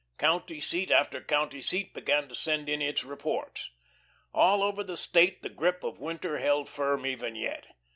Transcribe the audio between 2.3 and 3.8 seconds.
send in its reports.